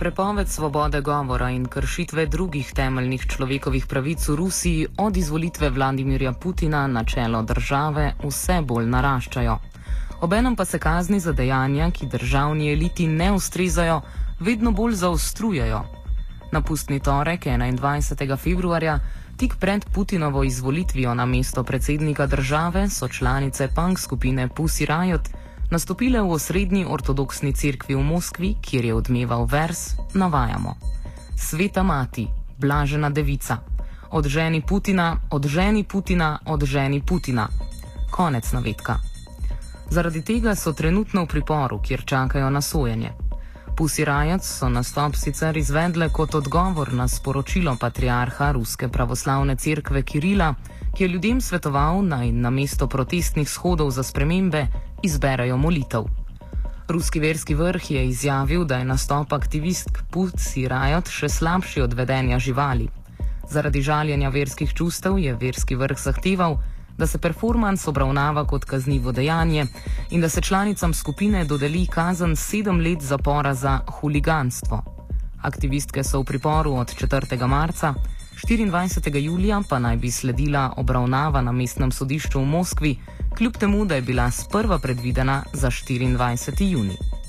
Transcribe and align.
Prepoved 0.00 0.48
svobode 0.48 1.00
govora 1.00 1.50
in 1.50 1.66
kršitve 1.68 2.24
drugih 2.26 2.72
temeljnih 2.72 3.26
človekovih 3.26 3.86
pravic 3.86 4.28
v 4.28 4.36
Rusiji 4.36 4.86
od 4.98 5.16
izvolitve 5.16 5.68
Vladimirja 5.70 6.32
Putina 6.32 6.86
na 6.86 7.02
čelo 7.04 7.42
države 7.42 8.14
vse 8.22 8.56
bolj 8.64 8.86
naraščajo. 8.86 9.58
Obenem 10.20 10.56
pa 10.56 10.64
se 10.64 10.78
kazni 10.78 11.20
za 11.20 11.32
dejanja, 11.32 11.90
ki 11.90 12.06
državni 12.06 12.72
eliti 12.72 13.06
ne 13.08 13.32
ustrezajo, 13.32 14.00
vedno 14.38 14.72
bolj 14.72 14.94
zaostrujejo. 15.02 15.82
Na 16.52 16.62
pustni 16.62 17.00
torek 17.00 17.44
21. 17.44 18.38
februarja, 18.38 18.98
tik 19.36 19.58
pred 19.60 19.84
Putinovo 19.84 20.44
izvolitvijo 20.44 21.14
na 21.14 21.26
mesto 21.26 21.62
predsednika 21.62 22.26
države, 22.26 22.88
so 22.88 23.08
članice 23.08 23.68
punk 23.76 23.98
skupine 23.98 24.48
Pussy 24.48 24.88
Riot 24.88 25.28
nastopile 25.70 26.20
v 26.20 26.30
osrednji 26.30 26.84
ortodoksni 26.88 27.52
cerkvi 27.52 27.94
v 27.94 28.02
Moskvi, 28.02 28.54
kjer 28.60 28.84
je 28.84 28.94
odmeval 28.94 29.46
vers, 29.46 29.94
navajamo: 30.14 30.74
Sveta 31.36 31.82
mati, 31.82 32.28
blažena 32.58 33.10
devica, 33.10 33.58
odženi 34.10 34.62
Putina, 34.66 35.20
odženi 35.30 35.84
Putina, 35.84 36.38
odženi 36.46 37.02
Putina. 37.02 37.48
Konec 38.10 38.52
navedka. 38.52 38.98
Zaradi 39.90 40.22
tega 40.22 40.54
so 40.54 40.72
trenutno 40.72 41.24
v 41.24 41.26
priporu, 41.26 41.80
kjer 41.82 42.04
čakajo 42.04 42.50
na 42.50 42.60
sojenje. 42.60 43.29
Pusi 43.80 44.04
Rajac 44.04 44.44
so 44.44 44.68
nastop 44.68 45.14
sicer 45.16 45.56
izvedle 45.56 46.10
kot 46.12 46.34
odgovor 46.34 46.90
na 46.92 47.06
sporočilo 47.08 47.72
patriarha 47.80 48.50
Ruske 48.52 48.88
pravoslavne 48.92 49.54
cerkve 49.56 50.02
Kirila, 50.02 50.50
ki 50.96 51.04
je 51.04 51.08
ljudem 51.08 51.40
svetoval 51.40 52.02
naj 52.04 52.28
na 52.32 52.50
mesto 52.50 52.86
protestnih 52.86 53.48
shodov 53.48 53.90
za 53.90 54.02
spremembe 54.02 54.66
izberejo 55.02 55.56
molitev. 55.56 56.04
Ruski 56.88 57.20
verski 57.20 57.54
vrh 57.54 57.90
je 57.90 58.04
izjavil, 58.08 58.64
da 58.64 58.76
je 58.76 58.84
nastop 58.84 59.32
aktivistk 59.32 60.02
Pusi 60.10 60.68
Rajot 60.68 61.08
še 61.08 61.28
slabši 61.28 61.80
od 61.80 61.96
vedenja 61.96 62.38
živali. 62.38 62.90
Zaradi 63.48 63.80
žaljenja 63.82 64.28
verskih 64.28 64.74
čustev 64.74 65.16
je 65.18 65.32
verski 65.40 65.80
vrh 65.80 65.96
zahteval, 65.96 66.58
da 67.00 67.06
se 67.06 67.18
performance 67.18 67.90
obravnava 67.90 68.44
kot 68.44 68.64
kaznivo 68.64 69.12
dejanje 69.12 69.66
in 70.10 70.20
da 70.20 70.28
se 70.28 70.40
članicam 70.40 70.94
skupine 70.94 71.44
dodeli 71.44 71.86
kazen 71.86 72.36
sedem 72.36 72.80
let 72.80 73.00
zapora 73.02 73.54
za 73.54 73.80
huliganstvo. 73.86 74.82
Aktivistke 75.42 76.04
so 76.04 76.20
v 76.20 76.24
priporu 76.24 76.74
od 76.74 76.94
4. 76.94 77.46
marca, 77.46 77.94
24. 78.44 79.16
julija 79.16 79.62
pa 79.68 79.78
naj 79.78 79.96
bi 79.96 80.10
sledila 80.10 80.72
obravnava 80.76 81.40
na 81.40 81.52
mestnem 81.52 81.92
sodišču 81.92 82.40
v 82.40 82.44
Moskvi, 82.44 82.98
kljub 83.36 83.56
temu, 83.56 83.84
da 83.84 83.94
je 83.94 84.02
bila 84.02 84.30
sprva 84.30 84.78
predvidena 84.78 85.42
za 85.52 85.70
24. 85.70 86.70
juni. 86.70 87.19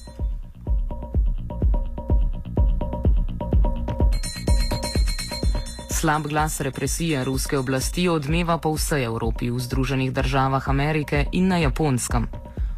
Slab 6.01 6.27
glas 6.27 6.61
represije 6.61 7.23
ruske 7.23 7.57
oblasti 7.57 8.07
odmeva 8.09 8.57
po 8.57 8.71
vsej 8.73 9.03
Evropi, 9.05 9.51
v 9.51 9.59
Združenih 9.59 10.09
državah 10.13 10.69
Amerike 10.69 11.25
in 11.31 11.47
na 11.47 11.57
Japonskem. 11.57 12.25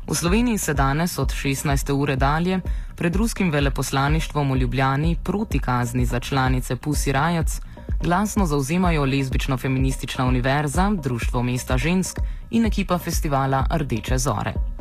V 0.07 0.15
Sloveniji 0.15 0.57
se 0.57 0.73
danes 0.73 1.17
od 1.19 1.31
16. 1.31 1.91
ure 1.91 2.15
dalje 2.15 2.59
pred 2.95 3.15
ruskim 3.15 3.51
veleposlaništvom 3.51 4.51
v 4.51 4.57
Ljubljani 4.57 5.15
proti 5.23 5.59
kazni 5.59 6.05
za 6.05 6.19
članice 6.19 6.75
Pussy 6.75 7.11
Riots 7.15 7.61
glasno 8.01 8.45
zauzemajo 8.45 9.05
Lezbično-feministična 9.05 10.27
univerza, 10.27 10.91
Društvo 11.03 11.43
mesta 11.43 11.77
žensk 11.77 12.19
in 12.51 12.65
ekipa 12.65 12.97
festivala 12.97 13.65
Rdeče 13.71 14.17
zore. 14.17 14.72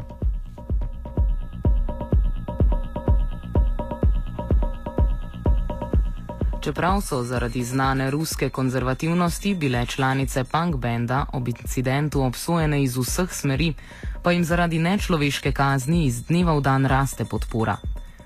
Čeprav 6.62 7.00
so 7.00 7.22
zaradi 7.22 7.64
znane 7.64 8.10
ruske 8.10 8.48
konzervativnosti 8.48 9.54
bile 9.54 9.86
članice 9.86 10.44
punk 10.44 10.76
benda 10.76 11.24
ob 11.32 11.48
incidentu 11.48 12.22
obsojene 12.22 12.82
iz 12.82 12.96
vseh 12.96 13.32
smeri, 13.32 13.74
pa 14.22 14.32
jim 14.32 14.44
zaradi 14.44 14.78
nečloveške 14.78 15.52
kazni 15.52 16.04
iz 16.04 16.26
dneva 16.26 16.54
v 16.54 16.60
dan 16.60 16.86
raste 16.86 17.24
podpora. 17.24 17.76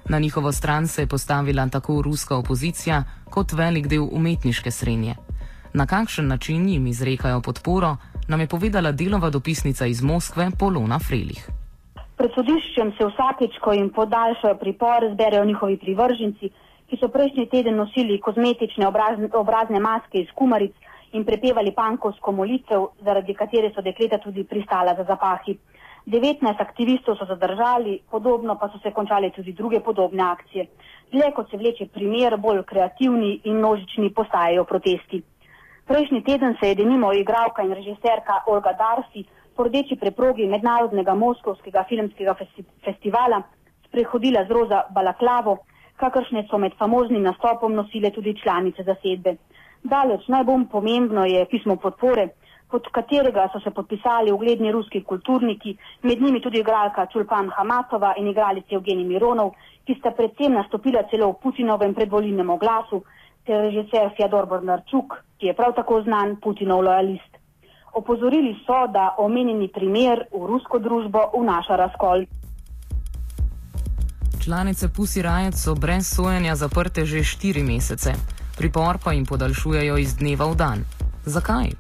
Na 0.08 0.19
njihovo 0.19 0.52
stran 0.52 0.88
se 0.88 1.02
je 1.02 1.06
postavila 1.06 1.69
tako 1.69 2.02
ruska 2.02 2.36
opozicija 2.36 3.04
kot 3.30 3.52
velik 3.52 3.86
del 3.86 4.08
umetniške 4.12 4.70
srednje. 4.70 5.14
Na 5.72 5.86
kakšen 5.86 6.26
način 6.26 6.68
jim 6.68 6.86
izrekajo 6.86 7.41
podporo, 7.41 7.97
nam 8.28 8.41
je 8.41 8.47
povedala 8.47 8.92
delova 8.92 9.30
dopisnica 9.30 9.86
iz 9.86 10.03
Moskve 10.03 10.50
Polona 10.58 10.98
Frelih. 10.98 11.48
Pred 12.16 12.30
sodiščem 12.34 12.92
se 12.98 13.04
vsakeč, 13.06 13.58
ko 13.60 13.72
jim 13.72 13.91
podaljšajo 13.91 14.56
pripor, 14.56 15.10
zberejo 15.14 15.44
njihovi 15.44 15.76
privrženci, 15.78 16.50
ki 16.88 16.97
so 17.00 17.08
prejšnji 17.08 17.47
teden 17.50 17.76
nosili 17.76 18.20
kozmetične 18.20 18.86
obrazne, 18.88 19.28
obrazne 19.34 19.80
maske 19.80 20.20
iz 20.20 20.28
kumaric 20.34 20.74
in 21.12 21.24
prepevali 21.24 21.72
pankovsko 21.74 22.32
molitev, 22.32 22.91
zaradi 23.04 23.34
katere 23.34 23.72
so 23.74 23.82
dekleta 23.82 24.19
tudi 24.19 24.44
pristala 24.44 24.94
za 24.94 25.04
zapahi. 25.04 25.56
19 26.06 26.60
aktivistov 26.62 27.16
so 27.19 27.26
zadržali, 27.26 27.98
podobno 28.10 28.54
pa 28.54 28.69
so 28.69 28.78
se 28.78 28.92
končale 28.94 29.30
tudi 29.30 29.52
druge 29.52 29.80
podobne 29.80 30.22
akcije. 30.22 30.66
Dlje 31.12 31.32
kot 31.34 31.50
se 31.50 31.56
vleče 31.56 31.86
primer, 31.86 32.36
bolj 32.36 32.62
kreativni 32.62 33.41
in 33.44 33.58
množični 33.58 34.12
postajajo 34.14 34.64
protesti. 34.64 35.22
Prejšnji 35.86 36.22
teden 36.22 36.56
se 36.60 36.68
je 36.68 36.74
denimo 36.74 37.12
igralka 37.12 37.62
in 37.62 37.72
režiserka 37.74 38.42
Olga 38.47 38.72
Darsi 38.72 39.24
po 39.56 39.64
rdeči 39.64 39.97
preprogi 39.97 40.47
Mednarodnega 40.47 41.14
Moskovskega 41.14 41.84
filmskega 41.88 42.34
festi 42.34 42.64
festivala 42.84 43.42
sprehodila 43.88 44.44
z 44.44 44.50
roza 44.50 44.82
balaklavo, 44.91 45.58
kakršne 45.97 46.47
so 46.51 46.59
med 46.59 46.75
famoznim 46.79 47.23
nastopom 47.23 47.75
nosile 47.75 48.11
tudi 48.11 48.34
članice 48.43 48.83
zasedbe. 48.83 49.37
Daleč 49.83 50.29
najbolj 50.29 50.67
pomembno 50.73 51.25
je 51.25 51.45
pismo 51.51 51.77
podpore, 51.77 52.29
pod 52.71 52.89
katerega 52.93 53.49
so 53.53 53.61
se 53.61 53.71
podpisali 53.71 54.33
ugledni 54.33 54.73
ruski 54.73 55.03
kulturniki, 55.05 55.77
med 56.03 56.23
njimi 56.23 56.41
tudi 56.41 56.59
igralka 56.59 57.07
Čulpan 57.12 57.51
Hamatova 57.57 58.15
in 58.17 58.29
igralice 58.29 58.75
Evgeni 58.75 59.05
Mironov, 59.05 59.53
ki 59.87 59.95
sta 59.99 60.11
predtem 60.11 60.53
nastopila 60.53 61.05
celo 61.11 61.31
v 61.31 61.41
Putinovem 61.43 61.95
predvolilnem 61.95 62.51
oglasu, 62.51 63.03
ter 63.47 63.63
režiser 63.69 64.11
Fjodor 64.17 64.47
Bornarčuk, 64.51 65.15
ki 65.39 65.47
je 65.47 65.55
prav 65.55 65.75
tako 65.77 66.03
znan 66.03 66.37
Putinov 66.43 66.83
lojalist. 66.83 67.39
Opozorili 67.95 68.57
so, 68.67 68.87
da 68.93 69.15
omenjeni 69.19 69.69
primer 69.69 70.27
v 70.33 70.47
rusko 70.51 70.78
družbo 70.78 71.31
vnaša 71.37 71.77
razkol. 71.77 72.27
Članice 74.47 74.87
Pussy 74.97 75.21
Riot 75.23 75.55
so 75.55 75.75
brez 75.75 76.07
sojenja 76.17 76.55
zaprte 76.55 77.03
že 77.05 77.27
štiri 77.27 77.62
mesece, 77.67 78.12
pripor 78.59 78.95
pa 79.05 79.11
jim 79.12 79.27
podaljšujejo 79.27 79.97
iz 79.99 80.15
dneva 80.21 80.47
v 80.47 80.55
dan. 80.55 80.79
Zakaj? 81.25 81.75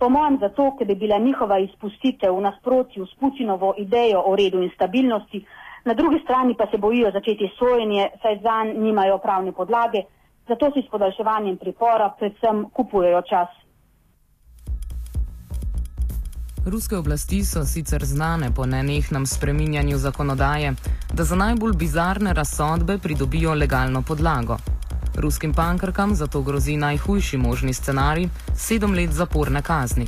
Po 0.00 0.08
mojem 0.10 0.38
zato, 0.42 0.74
ker 0.74 0.86
bi 0.90 0.94
bila 0.94 1.18
njihova 1.22 1.58
izpustitev 1.58 2.34
v 2.34 2.42
nasprotju 2.48 3.06
s 3.06 3.14
Putinovo 3.20 3.74
idejo 3.78 4.24
o 4.26 4.34
redu 4.36 4.58
in 4.62 4.74
stabilnosti, 4.74 5.44
na 5.84 5.94
drugi 5.94 6.18
strani 6.24 6.56
pa 6.58 6.66
se 6.66 6.78
bojijo 6.78 7.14
začeti 7.14 7.46
sojenje, 7.58 8.10
saj 8.22 8.42
zanj 8.42 8.74
nimajo 8.82 9.18
pravne 9.18 9.52
podlage, 9.52 10.02
zato 10.48 10.70
si 10.74 10.82
s 10.82 10.90
podaljševanjem 10.90 11.56
pripora 11.62 12.10
predvsem 12.18 12.66
kupujejo 12.74 13.22
čas. 13.22 13.48
Ruske 16.66 16.96
oblasti 16.96 17.44
so 17.44 17.60
sicer 17.64 18.04
znane 18.04 18.48
po 18.56 18.64
nenehnem 18.66 19.26
spreminjanju 19.26 19.96
zakonodaje, 19.96 20.72
da 21.14 21.24
za 21.24 21.36
najbolj 21.36 21.72
bizarne 21.78 22.32
razsodbe 22.34 22.98
pridobijo 22.98 23.54
legalno 23.54 24.02
podlago. 24.08 24.56
Ruskim 25.22 25.52
pankrkam 25.54 26.14
zato 26.14 26.42
grozi 26.42 26.76
najhujši 26.76 27.36
možni 27.36 27.74
scenarij- 27.74 28.28
sedem 28.66 28.94
let 28.94 29.10
zaporne 29.10 29.62
kazni. 29.62 30.06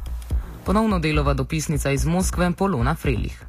Ponovno 0.67 0.99
delova 0.99 1.35
dopisnica 1.35 1.91
iz 1.91 2.07
Moskve 2.07 2.51
Polona 2.59 2.95
Frelih. 2.95 3.47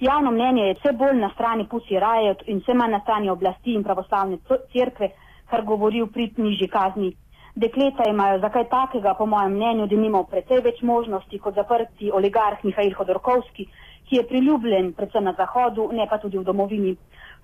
Javno 0.00 0.30
mnenje 0.30 0.62
je 0.62 0.74
vse 0.74 0.92
bolj 0.92 1.20
na 1.20 1.30
strani 1.34 1.68
Pussy 1.70 1.96
Riot 2.06 2.38
in 2.46 2.58
vse 2.58 2.74
manj 2.74 2.90
na 2.90 3.00
strani 3.00 3.30
oblasti 3.30 3.74
in 3.74 3.84
pravoslavne 3.84 4.38
cerkve, 4.72 5.08
kar 5.50 5.64
govori 5.64 6.02
v 6.02 6.12
prid 6.12 6.38
nižji 6.38 6.68
kazni. 6.68 7.16
Dekleta 7.60 8.04
imajo 8.08 8.38
za 8.40 8.48
kaj 8.48 8.64
takega, 8.68 9.14
po 9.14 9.26
mojem 9.26 9.52
mnenju, 9.52 9.86
da 9.86 9.96
nimajo 9.96 10.24
precej 10.32 10.62
več 10.64 10.78
možnosti 10.82 11.38
kot 11.38 11.54
zaprti 11.54 12.08
oligarh 12.18 12.62
Mihajl 12.64 12.94
Hodorkovski, 12.96 13.66
ki 14.08 14.16
je 14.16 14.22
priljubljen 14.28 14.92
predvsem 14.96 15.24
na 15.28 15.34
Zahodu, 15.36 15.90
ne 15.92 16.06
pa 16.08 16.16
tudi 16.22 16.38
v 16.38 16.44
domovini. 16.44 16.94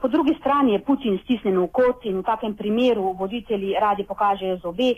Po 0.00 0.08
drugi 0.08 0.32
strani 0.40 0.72
je 0.72 0.84
Putin 0.86 1.18
stisnjen 1.24 1.58
v 1.60 1.66
kot 1.68 2.06
in 2.08 2.16
v 2.20 2.24
takem 2.24 2.54
primeru 2.56 3.12
voditelji 3.18 3.74
radi 3.80 4.06
pokažejo 4.08 4.56
zobe, 4.62 4.94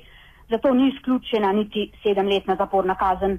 zato 0.50 0.74
ni 0.74 0.86
izključena 0.92 1.52
niti 1.52 1.90
sedemletna 2.02 2.56
zaporna 2.56 2.94
kazen. 2.94 3.38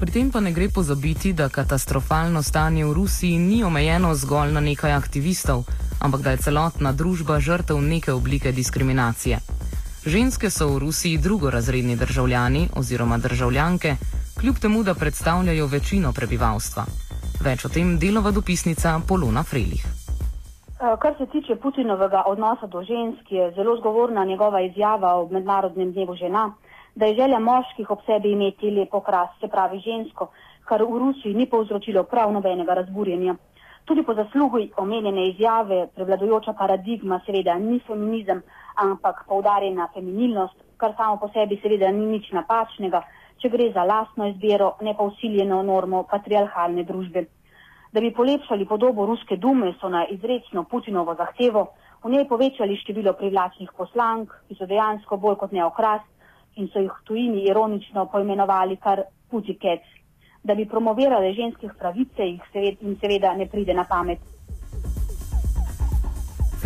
Pri 0.00 0.10
tem 0.12 0.32
pa 0.32 0.40
ne 0.40 0.52
gre 0.52 0.70
pozabiti, 0.74 1.32
da 1.32 1.48
katastrofalno 1.48 2.42
stanje 2.42 2.84
v 2.84 2.92
Rusiji 2.92 3.38
ni 3.38 3.60
omejeno 3.64 4.14
zgolj 4.14 4.56
na 4.56 4.64
nekaj 4.64 4.92
aktivistov, 4.92 5.68
ampak 6.00 6.20
da 6.20 6.30
je 6.30 6.42
celotna 6.48 6.92
družba 6.92 7.40
žrtev 7.40 7.80
neke 7.80 8.12
oblike 8.12 8.52
diskriminacije. 8.52 9.65
Ženske 10.06 10.50
so 10.54 10.68
v 10.70 10.78
Rusiji 10.86 11.18
drugorazredni 11.18 11.96
državljani 11.96 12.68
oziroma 12.78 13.16
državljanke, 13.18 13.90
kljub 14.40 14.56
temu, 14.62 14.82
da 14.86 14.94
predstavljajo 14.94 15.66
večino 15.66 16.12
prebivalstva. 16.14 16.84
Več 17.42 17.64
o 17.66 17.68
tem 17.68 17.96
delova 17.98 18.30
dopisnica 18.30 18.92
Polona 19.08 19.42
Frelih. 19.42 19.82
Eh, 19.82 20.94
kar 21.02 21.14
se 21.18 21.26
tiče 21.32 21.56
Putinovega 21.56 22.22
odnosa 22.26 22.66
do 22.66 22.84
žensk, 22.86 23.32
je 23.32 23.50
zelo 23.56 23.74
zgovorna 23.80 24.24
njegova 24.24 24.60
izjava 24.60 25.10
o 25.18 25.26
mednarodnem 25.28 25.90
dnevu 25.92 26.14
žena, 26.14 26.52
da 26.94 27.06
je 27.06 27.16
želja 27.16 27.38
moških 27.38 27.90
ob 27.90 27.98
sebi 28.06 28.30
imeti 28.32 28.70
lepo 28.70 29.00
kras, 29.00 29.30
se 29.40 29.48
pravi 29.48 29.80
žensko, 29.88 30.28
kar 30.64 30.82
v 30.82 30.98
Rusiji 30.98 31.34
ni 31.34 31.50
povzročilo 31.50 32.04
prav 32.04 32.32
nobenega 32.32 32.74
razburjenja. 32.74 33.34
Tudi 33.84 34.02
po 34.02 34.14
zaslugi 34.14 34.70
omenjene 34.76 35.28
izjave 35.30 35.88
prevladujoča 35.94 36.52
paradigma 36.52 37.20
seveda 37.26 37.58
ni 37.58 37.80
feminizem, 37.86 38.42
ampak 38.76 39.24
poudarjena 39.28 39.88
feminilnost, 39.94 40.56
kar 40.76 40.94
samo 40.96 41.16
po 41.16 41.28
sebi 41.34 41.58
seveda 41.62 41.90
ni 41.92 42.06
nič 42.06 42.30
napačnega, 42.32 43.02
če 43.40 43.48
gre 43.52 43.70
za 43.72 43.84
lastno 43.84 44.28
izbiro, 44.28 44.74
ne 44.80 44.94
pa 44.96 45.04
usiljeno 45.04 45.62
normo 45.62 46.02
patriarhalne 46.10 46.84
družbe. 46.84 47.26
Da 47.92 48.00
bi 48.00 48.12
polepšali 48.12 48.66
podobo 48.68 49.06
ruske 49.06 49.36
dume, 49.36 49.72
so 49.80 49.88
na 49.88 50.04
izrečno 50.10 50.64
Putinovo 50.64 51.14
zahtevo 51.14 51.68
v 52.04 52.12
njej 52.12 52.28
povečali 52.28 52.76
število 52.76 53.16
privlačnih 53.16 53.72
poslank, 53.76 54.32
ki 54.48 54.54
so 54.58 54.66
dejansko 54.68 55.16
bolj 55.16 55.40
kot 55.40 55.52
neokras 55.52 56.04
in 56.56 56.68
so 56.72 56.80
jih 56.80 56.92
v 56.92 57.04
tujini 57.08 57.44
ironično 57.50 58.06
poimenovali 58.12 58.76
kar 58.76 59.02
putikec. 59.30 59.82
Da 60.44 60.54
bi 60.54 60.68
promovirali 60.68 61.34
ženskih 61.34 61.72
pravice, 61.78 62.22
jih 62.22 62.42
seved, 62.52 62.82
jim 62.82 62.94
seveda 63.00 63.32
ne 63.34 63.48
pride 63.50 63.74
na 63.74 63.84
pamet. 63.88 64.35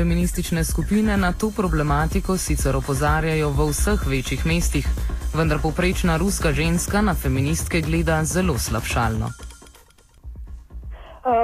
Feministične 0.01 0.65
skupine 0.65 1.13
na 1.17 1.37
to 1.37 1.53
problematiko 1.57 2.33
sicer 2.41 2.73
opozarjajo 2.77 3.49
v 3.53 3.61
vseh 3.69 4.01
večjih 4.13 4.43
mestih, 4.49 4.87
vendar 5.37 5.61
poprečna 5.61 6.17
ruska 6.17 6.53
ženska 6.57 7.03
na 7.05 7.13
feministke 7.13 7.85
gleda 7.85 8.25
zelo 8.25 8.57
slabšalno. 8.57 9.29
Eh, 9.29 9.45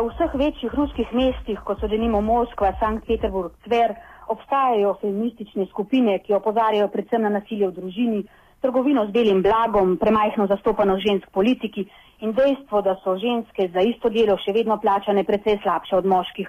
v 0.00 0.08
vseh 0.08 0.32
večjih 0.44 0.72
ruskih 0.72 1.08
mestih, 1.12 1.60
kot 1.68 1.84
so 1.84 1.88
denimo 1.92 2.24
Moskva, 2.24 2.72
Sankt 2.80 3.04
Peterburg, 3.04 3.52
Tver, 3.68 3.92
obstajajo 4.32 4.96
feministične 5.04 5.68
skupine, 5.68 6.16
ki 6.24 6.32
opozarjajo 6.40 6.88
predvsem 6.88 7.28
na 7.28 7.36
nasilje 7.36 7.68
v 7.68 7.76
družini, 7.76 8.20
trgovino 8.64 9.04
z 9.04 9.12
belim 9.12 9.44
blagom, 9.44 9.98
premajhno 10.00 10.48
zastopanost 10.48 11.04
žensk 11.04 11.28
v 11.28 11.36
politiki 11.44 11.82
in 12.24 12.32
dejstvo, 12.32 12.80
da 12.80 12.96
so 13.04 13.20
ženske 13.20 13.68
za 13.68 13.84
isto 13.84 14.08
delo 14.08 14.40
še 14.40 14.56
vedno 14.56 14.80
plačane 14.80 15.28
precej 15.28 15.60
slabše 15.60 16.00
od 16.00 16.08
moških. 16.08 16.48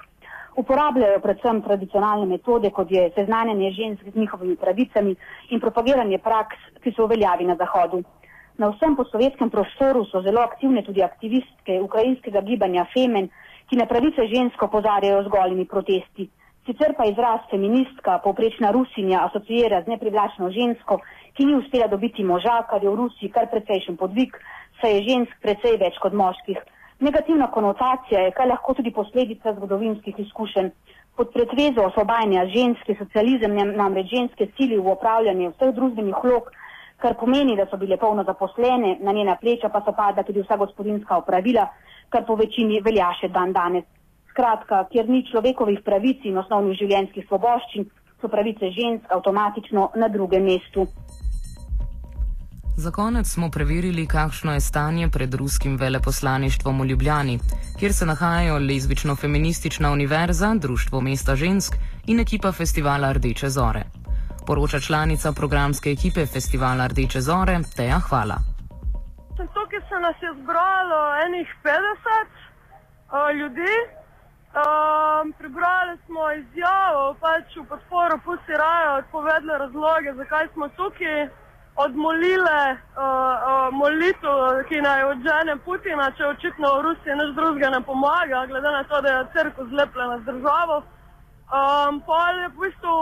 Uporabljajo 0.57 1.19
predvsem 1.21 1.59
tradicionalne 1.61 2.25
metode, 2.25 2.71
kot 2.73 2.89
je 2.91 3.03
seznanjanje 3.15 3.71
žensk 3.71 4.07
z 4.09 4.15
njihovimi 4.17 4.55
pravicami 4.57 5.11
in 5.53 5.59
propagiranje 5.61 6.17
praks, 6.17 6.57
ki 6.81 6.93
so 6.95 7.05
uveljavi 7.05 7.45
na 7.45 7.55
Zahodu. 7.59 7.99
Na 8.57 8.71
vsem 8.71 8.95
posovjetskem 8.97 9.51
prostoru 9.53 10.01
so 10.09 10.21
zelo 10.25 10.41
aktivne 10.41 10.81
tudi 10.83 11.03
aktivistke 11.05 11.77
ukrajinskega 11.81 12.41
gibanja 12.41 12.87
Femen, 12.93 13.29
ki 13.69 13.77
na 13.77 13.85
pravice 13.85 14.25
žensko 14.33 14.67
pozarjajo 14.73 15.23
z 15.27 15.33
golimi 15.35 15.65
protesti. 15.65 16.25
Sicer 16.65 16.95
pa 16.97 17.05
izraz 17.05 17.45
feministka, 17.51 18.17
povprečna 18.23 18.71
Rusinja, 18.73 19.21
asociira 19.27 19.83
z 19.83 19.93
neprivlačno 19.93 20.49
žensko, 20.51 20.97
ki 21.37 21.45
ni 21.45 21.53
uspela 21.59 21.87
dobiti 21.87 22.23
moža, 22.23 22.63
kar 22.71 22.83
je 22.83 22.89
v 22.89 22.97
Rusiji 23.03 23.29
kar 23.29 23.45
precejšen 23.53 23.95
podvig, 24.01 24.33
saj 24.81 24.97
je 24.97 25.05
žensk 25.11 25.37
precej 25.45 25.77
več 25.77 26.01
kot 26.01 26.17
moških. 26.17 26.57
Negativna 26.99 27.51
konotacija 27.51 28.21
je 28.21 28.31
kaj 28.31 28.47
lahko 28.49 28.73
tudi 28.73 28.91
posledica 28.91 29.53
zgodovinskih 29.53 30.19
izkušenj. 30.19 30.69
Pod 31.17 31.29
pretvezo 31.33 31.83
osvobajanja 31.85 32.45
ženske 32.53 32.95
socializem 32.97 33.53
namreč 33.77 34.09
ženske 34.13 34.47
sili 34.57 34.77
v 34.77 34.91
upravljanje 34.91 35.51
vseh 35.51 35.73
družbenih 35.75 36.23
vlog, 36.23 36.49
kar 36.97 37.13
pomeni, 37.19 37.55
da 37.57 37.67
so 37.69 37.77
bile 37.77 37.97
polno 38.01 38.23
zaposlene, 38.23 38.97
na 39.01 39.13
njena 39.13 39.35
pleča 39.41 39.69
pa 39.69 39.83
so 39.85 39.93
padla 39.93 40.23
tudi 40.23 40.41
vsa 40.41 40.57
gospodinska 40.57 41.17
opravila, 41.17 41.67
kar 42.09 42.25
po 42.25 42.35
večini 42.35 42.81
velja 42.81 43.11
še 43.21 43.29
dan 43.29 43.53
danes. 43.53 43.85
Skratka, 44.31 44.83
kjer 44.89 45.09
ni 45.09 45.23
človekovih 45.29 45.83
pravic 45.85 46.25
in 46.25 46.37
osnovnih 46.37 46.77
življenjskih 46.81 47.29
svoboščin, 47.29 47.85
so 48.21 48.27
pravice 48.27 48.73
žensk 48.73 49.13
avtomatično 49.13 49.91
na 49.95 50.09
drugem 50.09 50.49
mestu. 50.49 50.87
Za 52.79 52.91
konec 52.91 53.27
smo 53.27 53.49
preverili, 53.51 54.07
kakšno 54.07 54.53
je 54.53 54.59
stanje 54.59 55.09
pred 55.09 55.33
ruskim 55.33 55.77
veleposlaništvom 55.77 56.81
v 56.81 56.85
Ljubljani, 56.85 57.39
kjer 57.79 57.93
se 57.93 58.05
nahajajo 58.05 58.59
lezbično-feministična 58.59 59.91
univerza, 59.91 60.53
Društvo 60.55 61.01
mesta 61.01 61.35
žensk 61.35 61.73
in 62.05 62.19
ekipa 62.19 62.51
festivala 62.51 63.11
Rdeče 63.11 63.49
zore. 63.49 63.83
Poroča 64.47 64.79
članica 64.79 65.31
programske 65.31 65.91
ekipe 65.91 66.25
festivala 66.25 66.87
Rdeče 66.87 67.21
zore, 67.21 67.59
Teja 67.75 67.99
Hvala. 67.99 68.37
Tukaj 69.37 69.81
se 69.89 69.97
nas 70.05 70.17
je 70.21 70.31
zbralo 70.41 70.99
enih 71.25 71.47
50 71.63 71.73
uh, 71.73 73.37
ljudi, 73.39 73.73
Um, 74.57 75.33
prebrali 75.37 75.97
smo 76.05 76.31
izjavo 76.31 77.15
pač 77.21 77.57
v 77.57 77.65
podporo 77.69 78.17
Pusi 78.25 78.53
Rajo, 78.57 78.97
odpovedali 78.97 79.57
razloge, 79.59 80.13
zakaj 80.13 80.47
smo 80.53 80.69
tukaj, 80.69 81.27
odmolile 81.77 82.61
uh, 82.73 83.01
uh, 83.01 83.67
molitev, 83.71 84.63
ki 84.69 84.81
naj 84.81 85.03
odžene 85.11 85.57
Putina, 85.65 86.09
če 86.17 86.25
očitno 86.33 86.73
v 86.77 86.85
Rusiji 86.89 87.17
nič 87.19 87.35
drugega 87.37 87.69
ne 87.69 87.81
pomaga, 87.85 88.45
glede 88.49 88.71
na 88.73 88.83
to, 88.89 89.01
da 89.01 89.13
je 89.13 89.27
crkva 89.35 89.65
zlepljena 89.71 90.17
z 90.19 90.25
državo. 90.31 90.81
Um, 91.47 92.01
Pol 92.07 92.41
je 92.41 92.47
v 92.47 92.63
bistvu 92.63 92.95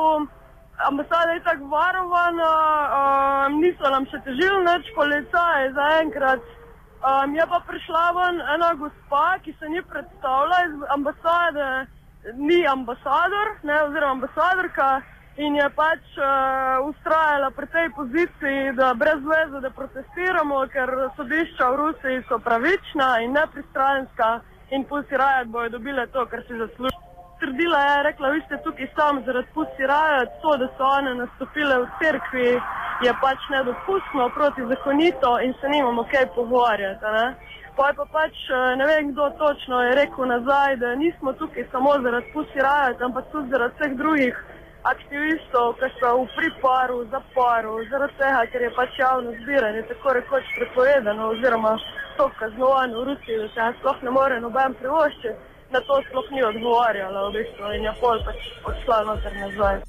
ambasada 0.89 1.31
je 1.31 1.43
tako 1.43 1.65
varovana, 1.71 2.51
um, 2.99 3.59
niso 3.61 3.89
nam 3.89 4.05
še 4.11 4.19
težili 4.27 4.59
nič, 4.67 4.91
policaje 4.99 5.71
zaenkrat. 5.79 6.43
Um, 7.05 7.35
je 7.35 7.45
pa 7.47 7.59
prišla 7.67 8.05
ven 8.17 8.41
ena 8.55 8.73
gospa, 8.79 9.37
ki 9.43 9.55
se 9.59 9.69
ni 9.69 9.81
predstavila 9.81 10.61
iz 10.67 10.75
ambasade, 10.95 11.67
ni 12.33 12.65
ambasador, 12.67 13.55
ne, 13.63 13.81
oziroma 13.87 14.17
ambasadorka, 14.17 14.89
in 15.37 15.55
je 15.55 15.69
pač 15.75 16.03
uh, 16.15 16.87
ustrajala 16.87 17.51
pri 17.51 17.67
tej 17.67 17.89
poziciji, 17.95 18.73
da 18.79 18.93
brez 18.93 19.19
veze, 19.19 19.59
da 19.59 19.69
protestiramo, 19.69 20.63
ker 20.71 20.89
sodišča 21.17 21.69
v 21.71 21.75
Rusiji 21.75 22.23
so 22.29 22.39
pravična 22.39 23.19
in 23.23 23.35
nepristranska 23.35 24.39
in 24.71 24.85
pusti 24.87 25.17
rajat 25.17 25.47
bojo 25.47 25.69
dobile 25.69 26.07
to, 26.07 26.25
kar 26.31 26.43
si 26.47 26.55
zaslužijo. 26.55 27.03
Trdila 27.39 27.79
je, 27.79 28.03
rekla, 28.03 28.29
vi 28.29 28.41
ste 28.45 28.57
tukaj 28.63 28.87
sam 28.95 29.19
zaradi 29.25 29.51
pusti 29.53 29.83
rajat, 29.83 30.39
to, 30.41 30.55
da 30.57 30.67
so 30.77 30.87
one 30.87 31.15
nastopile 31.19 31.81
v 31.83 31.89
cerkvi 31.99 32.47
je 33.03 33.11
pač 33.21 33.49
nedopustno, 33.51 34.29
protizakonito 34.37 35.39
in 35.43 35.53
se 35.59 35.67
nimamo 35.69 36.07
kaj 36.11 36.31
pogovarjati. 36.35 37.05
Pa 37.75 37.87
je 37.91 37.93
pa 37.93 38.05
pač 38.07 38.35
eh, 38.49 38.75
ne 38.79 38.85
vem, 38.87 39.11
kdo 39.11 39.29
točno 39.35 39.83
je 39.83 39.95
rekel 39.99 40.25
nazaj, 40.31 40.77
da 40.79 40.95
nismo 40.95 41.33
tukaj 41.33 41.67
samo 41.71 41.99
zaradi 42.03 42.31
pusi 42.33 42.59
rajati, 42.59 43.03
ampak 43.03 43.25
tudi 43.31 43.51
zaradi 43.51 43.75
vseh 43.75 43.97
drugih 43.99 44.35
aktivistov, 44.93 45.73
ki 45.79 45.89
so 45.99 46.09
v 46.21 46.27
priporu, 46.37 46.97
zaporu, 47.13 47.73
zaradi 47.89 48.17
tega, 48.21 48.41
ker 48.51 48.61
je 48.65 48.71
pač 48.77 48.99
javno 48.99 49.33
zbiranje 49.41 49.81
tako 49.89 50.13
rekoč 50.19 50.45
prepovedano 50.57 51.31
oziroma 51.33 51.73
to 52.17 52.29
kaznovano 52.39 53.01
v 53.01 53.03
Rusiji, 53.09 53.41
da 53.41 53.47
se 53.47 53.59
ga 53.61 53.73
sploh 53.79 54.03
ne 54.05 54.11
more 54.17 54.37
noben 54.41 54.77
privoščiti, 54.81 55.33
na 55.73 55.79
to 55.87 55.99
sploh 56.09 56.29
ni 56.31 56.45
odgovarjala 56.51 57.27
v 57.27 57.33
bistvu 57.37 57.73
in 57.77 57.89
je 57.89 57.93
pol 58.01 58.23
pač 58.29 58.39
odšla 58.69 59.01
noter 59.09 59.33
nazaj. 59.41 59.81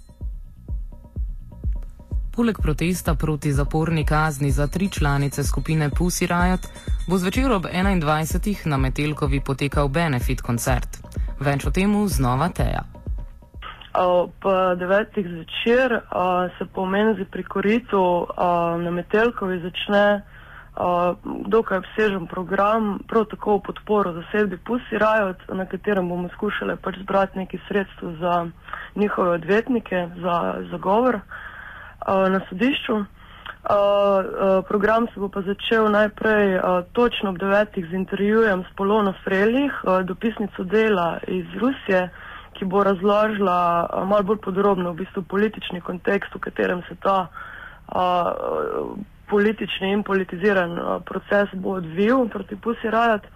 Poleg 2.36 2.58
protesta 2.60 3.14
proti 3.14 3.52
zaporni 3.52 4.04
kazni 4.04 4.50
za 4.50 4.66
tri 4.66 4.90
članice 4.90 5.44
skupine 5.44 5.88
Pussy 5.90 6.28
Riot 6.28 6.68
bo 7.08 7.18
zvečer 7.18 7.52
ob 7.52 7.64
21. 7.64 8.66
na 8.66 8.76
Metelkovi 8.76 9.40
potekal 9.40 9.88
benefit 9.88 10.40
koncert. 10.40 11.00
Več 11.40 11.64
o 11.66 11.70
tem 11.70 11.96
znova 12.08 12.48
teja. 12.48 12.95
Ob 13.98 14.44
devetih 14.76 15.26
zvečer 15.28 16.00
se 16.58 16.64
po 16.74 16.86
menzi 16.86 17.24
pri 17.24 17.42
koritu 17.42 18.26
na 18.78 18.90
Metelkovi 18.90 19.60
začne 19.60 20.22
dokaj 21.46 21.78
obsežen 21.78 22.26
program, 22.26 22.98
prav 23.08 23.24
tako 23.32 23.56
v 23.56 23.62
podporo 23.70 24.12
zasedbi 24.12 24.58
Pussy 24.60 25.00
Riot, 25.00 25.40
na 25.48 25.64
katerem 25.64 26.08
bomo 26.08 26.28
skušali 26.34 26.76
pač 26.76 26.98
zbrati 27.00 27.38
nekaj 27.38 27.60
sredstev 27.68 28.20
za 28.20 28.46
njihove 28.96 29.30
odvetnike, 29.40 30.08
za 30.20 30.36
zagovor 30.70 31.20
na 32.06 32.40
sodišču. 32.48 33.04
Uh, 33.66 33.74
uh, 33.74 34.64
program 34.68 35.06
se 35.06 35.20
bo 35.20 35.28
pa 35.28 35.42
začel 35.42 35.90
najprej 35.90 36.54
uh, 36.54 36.62
točno 36.92 37.30
ob 37.30 37.38
devetih 37.38 37.86
z 37.90 37.94
intervjujem 37.94 38.62
s 38.62 38.76
Polono 38.76 39.14
Frelih, 39.24 39.72
uh, 39.82 40.06
dopisnico 40.06 40.64
dela 40.64 41.18
iz 41.26 41.46
Rusije, 41.58 42.10
ki 42.58 42.64
bo 42.64 42.82
razložila 42.84 43.58
uh, 43.84 44.08
malo 44.08 44.22
bolj 44.32 44.40
podrobno 44.44 44.92
v 44.92 45.04
bistvu 45.04 45.22
politični 45.22 45.80
kontekst, 45.80 46.34
v 46.34 46.42
katerem 46.48 46.82
se 46.88 46.96
ta 47.02 47.28
uh, 47.28 48.96
politični 49.30 49.92
in 49.92 50.02
politiziran 50.02 50.78
uh, 50.78 51.02
proces 51.04 51.52
bo 51.54 51.78
odvil 51.80 52.28
proti 52.28 52.56
Pusi 52.56 52.90
Rajat. 52.90 53.26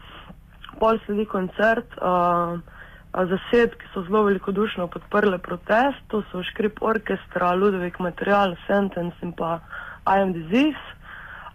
Pol 0.81 0.99
sledi 1.07 1.27
koncert. 1.29 1.97
Uh, 2.00 2.61
zased, 3.11 3.75
ki 3.75 3.87
so 3.93 4.03
zelo 4.07 4.23
velikodušno 4.23 4.87
podprle 4.87 5.39
protest, 5.39 5.99
to 6.09 6.23
so 6.31 6.43
Škrip 6.43 6.79
Orkestra, 6.83 7.55
Ludovik 7.55 7.99
Material, 7.99 8.55
Sentence 8.67 9.17
in 9.23 9.33
pa 9.33 9.59
I 10.07 10.23
Am 10.23 10.33
Disease. 10.33 10.79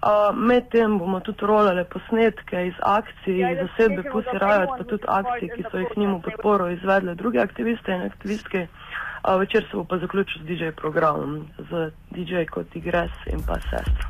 Uh, 0.05 0.38
Medtem 0.38 1.00
bomo 1.00 1.19
tudi 1.19 1.45
rolali 1.45 1.83
posnetke 1.89 2.67
iz 2.67 2.75
akcij, 2.79 3.39
iz 3.51 3.57
zasedbe 3.57 4.03
Pussy 4.12 4.38
Riot, 4.38 4.69
pa 4.77 4.83
tudi 4.83 5.07
akcij, 5.07 5.50
ki 5.55 5.63
so 5.71 5.81
jih 5.81 5.89
k 5.93 5.97
njemu 5.97 6.21
podporo 6.21 6.69
izvedle 6.69 7.15
druge 7.15 7.39
aktiviste 7.41 7.91
in 7.91 8.01
aktivistke. 8.01 8.67
Uh, 8.67 9.39
večer 9.39 9.65
se 9.71 9.77
bo 9.77 9.83
pa 9.83 9.97
zaključil 9.97 10.41
z 10.41 10.45
DJ 10.45 10.69
programom, 10.77 11.47
z 11.57 11.89
DJ 12.13 12.45
kot 12.53 12.75
Igres 12.75 13.17
in 13.33 13.41
pa 13.47 13.57
sestro. 13.65 14.07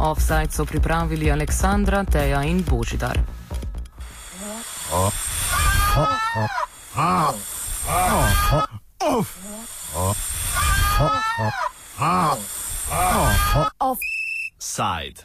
Offside 0.00 0.50
so 0.50 0.64
pripravili 0.64 1.30
Aleksandra, 1.30 2.04
Teja 2.04 2.42
in 2.42 2.64
Božidar. 2.70 3.18
Offside. 14.82 15.22